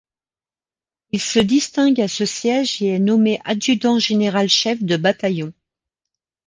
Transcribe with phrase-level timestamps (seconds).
[1.11, 5.53] Il se distingue à ce siège et est nommé adjudant-général chef de bataillon.